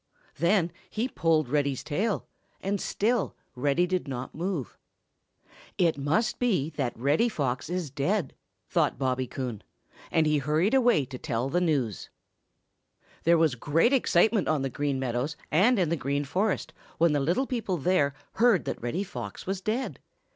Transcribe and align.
Then 0.37 0.71
he 0.89 1.07
pulled 1.07 1.47
Reddy's 1.47 1.83
tail, 1.83 2.25
and 2.59 2.81
still 2.81 3.35
Reddy 3.53 3.85
did 3.85 4.07
not 4.07 4.33
move. 4.33 4.75
"It 5.77 5.95
must 5.95 6.39
be 6.39 6.71
that 6.71 6.97
Reddy 6.97 7.29
Fox 7.29 7.69
is 7.69 7.91
dead," 7.91 8.33
thought 8.67 8.97
Bobby 8.97 9.27
Coon, 9.27 9.61
and 10.09 10.25
he 10.25 10.39
hurried 10.39 10.73
away 10.73 11.05
to 11.05 11.19
tell 11.19 11.49
the 11.51 11.61
news. 11.61 12.09
[Illustration: 13.25 13.25
0082] 13.25 13.25
There 13.25 13.37
was 13.37 13.53
great 13.73 13.93
excitement 13.93 14.47
on 14.47 14.63
the 14.63 14.71
Green 14.71 14.97
Meadows 14.99 15.37
and 15.51 15.77
in 15.77 15.89
the 15.89 15.95
Green 15.95 16.25
Forest 16.25 16.73
when 16.97 17.13
the 17.13 17.19
little 17.19 17.45
people 17.45 17.77
there 17.77 18.15
heard 18.31 18.65
that 18.65 18.81
Reddy 18.81 19.03
Fox 19.03 19.45
was 19.45 19.61
dead. 19.61 19.99